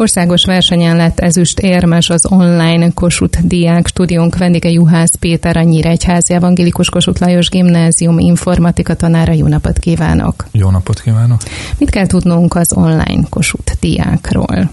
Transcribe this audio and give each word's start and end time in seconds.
Országos 0.00 0.44
versenyen 0.44 0.96
lett 0.96 1.20
ezüst 1.20 1.58
érmes 1.58 2.10
az 2.10 2.26
online 2.26 2.90
Kossuth 2.94 3.40
diák 3.42 3.86
stúdiónk 3.86 4.36
vendége 4.36 4.70
Juhász 4.70 5.14
Péter, 5.14 5.56
a 5.56 5.62
Nyíregyházi 5.62 6.34
Evangélikus 6.34 6.88
Kossuth 6.88 7.20
Lajos 7.20 7.48
Gimnázium 7.48 8.18
informatika 8.18 8.94
tanára. 8.94 9.32
Jó 9.32 9.46
napot 9.46 9.78
kívánok! 9.78 10.46
Jó 10.52 10.70
napot 10.70 11.00
kívánok! 11.00 11.40
Mit 11.78 11.90
kell 11.90 12.06
tudnunk 12.06 12.54
az 12.54 12.72
online 12.72 13.22
Kossuth 13.28 13.72
diákról? 13.80 14.70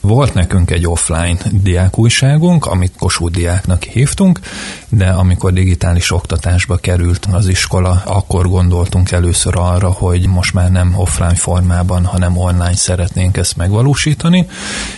Volt 0.00 0.34
nekünk 0.34 0.70
egy 0.70 0.86
offline 0.86 1.38
diákújságunk, 1.50 2.66
amit 2.66 2.92
Kossuth 2.98 3.36
diáknak 3.36 3.82
hívtunk, 3.82 4.40
de 4.88 5.06
amikor 5.06 5.52
digitális 5.52 6.10
oktatásba 6.10 6.76
került 6.76 7.28
az 7.32 7.48
iskola, 7.48 8.02
akkor 8.04 8.48
gondoltunk 8.48 9.10
először 9.10 9.54
arra, 9.56 9.90
hogy 9.90 10.26
most 10.26 10.54
már 10.54 10.70
nem 10.70 10.94
offline 10.96 11.34
formában, 11.34 12.04
hanem 12.04 12.36
online 12.36 12.74
szeretnénk 12.74 13.36
ezt 13.36 13.56
megvalósítani, 13.56 14.46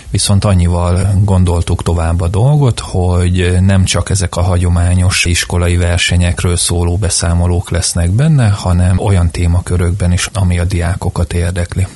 viszont 0.09 0.45
annyival 0.45 1.13
gondoltuk 1.23 1.83
tovább 1.83 2.21
a 2.21 2.27
dolgot, 2.27 2.79
hogy 2.79 3.57
nem 3.59 3.83
csak 3.83 4.09
ezek 4.09 4.35
a 4.35 4.41
hagyományos 4.41 5.25
iskolai 5.25 5.75
versenyekről 5.75 6.55
szóló 6.55 6.97
beszámolók 6.97 7.69
lesznek 7.69 8.09
benne, 8.09 8.49
hanem 8.49 8.99
olyan 8.99 9.31
témakörökben 9.31 10.11
is, 10.11 10.29
ami 10.33 10.59
a 10.59 10.63
diákokat 10.63 11.33
érdekli. 11.33 11.87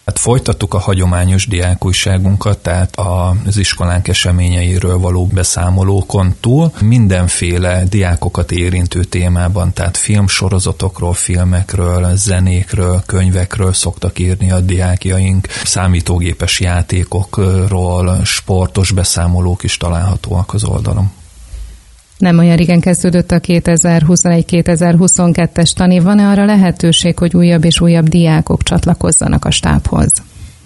Hát 0.05 0.19
folytattuk 0.19 0.73
a 0.73 0.79
hagyományos 0.79 1.47
diákújságunkat, 1.47 2.57
tehát 2.57 2.99
az 3.45 3.57
iskolánk 3.57 4.07
eseményeiről 4.07 4.97
való 4.97 5.25
beszámolókon 5.25 6.35
túl 6.39 6.71
mindenféle 6.81 7.83
diákokat 7.89 8.51
érintő 8.51 9.03
témában, 9.03 9.73
tehát 9.73 9.97
filmsorozatokról, 9.97 11.13
filmekről, 11.13 12.15
zenékről, 12.15 13.03
könyvekről 13.05 13.73
szoktak 13.73 14.19
írni 14.19 14.51
a 14.51 14.59
diákjaink, 14.59 15.47
számítógépes 15.63 16.59
játékokról, 16.59 18.25
sportos 18.25 18.91
beszámolók 18.91 19.63
is 19.63 19.77
találhatóak 19.77 20.53
az 20.53 20.63
oldalon. 20.63 21.11
Nem 22.23 22.37
olyan 22.37 22.55
régen 22.55 22.79
kezdődött 22.79 23.31
a 23.31 23.39
2021-2022-es 23.39 25.73
tanév. 25.73 26.03
Van-e 26.03 26.27
arra 26.27 26.45
lehetőség, 26.45 27.17
hogy 27.17 27.35
újabb 27.35 27.65
és 27.65 27.81
újabb 27.81 28.07
diákok 28.07 28.63
csatlakozzanak 28.63 29.45
a 29.45 29.51
stábhoz? 29.51 30.13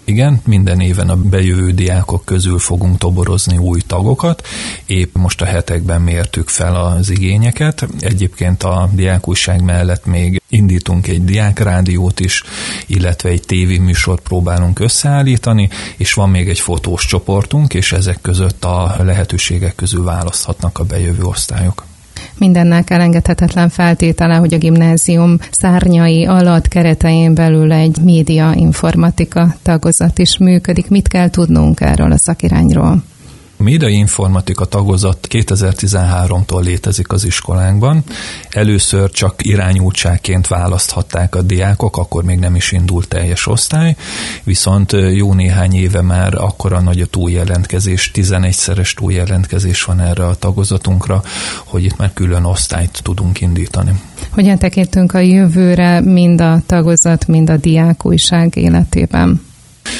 Igen, 0.08 0.40
minden 0.44 0.80
éven 0.80 1.08
a 1.08 1.16
bejövő 1.16 1.70
diákok 1.70 2.24
közül 2.24 2.58
fogunk 2.58 2.98
toborozni 2.98 3.56
új 3.56 3.80
tagokat. 3.86 4.46
Épp 4.86 5.16
most 5.16 5.42
a 5.42 5.44
hetekben 5.44 6.00
mértük 6.00 6.48
fel 6.48 6.76
az 6.76 7.10
igényeket. 7.10 7.88
Egyébként 8.00 8.62
a 8.62 8.88
diákújság 8.92 9.62
mellett 9.62 10.06
még 10.06 10.42
indítunk 10.48 11.06
egy 11.06 11.24
diákrádiót 11.24 12.20
is, 12.20 12.42
illetve 12.86 13.28
egy 13.28 13.42
tévéműsort 13.42 14.22
próbálunk 14.22 14.78
összeállítani, 14.78 15.68
és 15.96 16.12
van 16.12 16.30
még 16.30 16.48
egy 16.48 16.60
fotós 16.60 17.06
csoportunk, 17.06 17.74
és 17.74 17.92
ezek 17.92 18.20
között 18.20 18.64
a 18.64 18.96
lehetőségek 19.02 19.74
közül 19.74 20.04
választhatnak 20.04 20.78
a 20.78 20.84
bejövő 20.84 21.22
osztályok. 21.22 21.87
Mindennek 22.38 22.90
elengedhetetlen 22.90 23.68
feltétele, 23.68 24.34
hogy 24.34 24.54
a 24.54 24.58
gimnázium 24.58 25.36
szárnyai 25.50 26.26
alatt 26.26 26.68
keretein 26.68 27.34
belül 27.34 27.72
egy 27.72 27.98
média 28.02 28.52
informatika 28.54 29.54
tagozat 29.62 30.18
is 30.18 30.38
működik. 30.38 30.88
Mit 30.88 31.08
kell 31.08 31.30
tudnunk 31.30 31.80
erről 31.80 32.12
a 32.12 32.18
szakirányról? 32.18 33.02
A 33.60 33.62
médiai 33.62 33.94
informatika 33.94 34.64
tagozat 34.64 35.26
2013-tól 35.30 36.62
létezik 36.62 37.12
az 37.12 37.24
iskolánkban. 37.24 38.02
Először 38.50 39.10
csak 39.10 39.34
irányultságként 39.44 40.46
választhatták 40.46 41.34
a 41.34 41.42
diákok, 41.42 41.96
akkor 41.96 42.24
még 42.24 42.38
nem 42.38 42.54
is 42.54 42.72
indult 42.72 43.08
teljes 43.08 43.46
osztály, 43.46 43.96
viszont 44.44 44.92
jó 44.92 45.34
néhány 45.34 45.74
éve 45.74 46.02
már 46.02 46.34
akkora 46.34 46.80
nagy 46.80 47.00
a 47.00 47.06
túljelentkezés, 47.06 48.10
11-szeres 48.14 48.94
túljelentkezés 48.94 49.84
van 49.84 50.00
erre 50.00 50.26
a 50.26 50.34
tagozatunkra, 50.34 51.22
hogy 51.64 51.84
itt 51.84 51.96
már 51.96 52.10
külön 52.14 52.44
osztályt 52.44 53.00
tudunk 53.02 53.40
indítani. 53.40 54.00
Hogyan 54.30 54.58
tekintünk 54.58 55.14
a 55.14 55.18
jövőre 55.18 56.00
mind 56.00 56.40
a 56.40 56.62
tagozat, 56.66 57.26
mind 57.26 57.50
a 57.50 57.56
diák 57.56 58.06
újság 58.06 58.56
életében? 58.56 59.46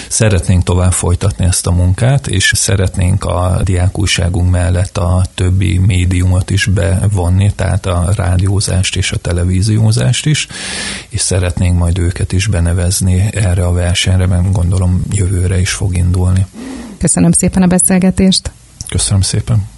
Szeretnénk 0.09 0.62
tovább 0.62 0.93
folytatni 0.93 1.44
ezt 1.44 1.66
a 1.66 1.71
munkát, 1.71 2.26
és 2.26 2.53
szeretnénk 2.56 3.25
a 3.25 3.60
diákújságunk 3.62 4.50
mellett 4.50 4.99
a 4.99 5.25
többi 5.34 5.78
médiumot 5.78 6.50
is 6.50 6.66
bevonni, 6.66 7.53
tehát 7.54 7.87
a 7.87 8.12
rádiózást 8.16 8.97
és 8.97 9.12
a 9.12 9.16
televíziózást 9.16 10.27
is, 10.27 10.47
és 11.09 11.21
szeretnénk 11.21 11.78
majd 11.78 11.98
őket 11.98 12.32
is 12.32 12.47
benevezni 12.47 13.28
erre 13.32 13.66
a 13.66 13.72
versenyre, 13.72 14.27
mert 14.27 14.53
gondolom 14.53 15.03
jövőre 15.12 15.60
is 15.60 15.71
fog 15.71 15.97
indulni. 15.97 16.47
Köszönöm 16.98 17.32
szépen 17.32 17.62
a 17.62 17.66
beszélgetést. 17.66 18.50
Köszönöm 18.88 19.21
szépen. 19.21 19.78